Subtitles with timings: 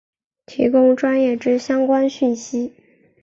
[0.47, 2.73] 提供专业之相关讯息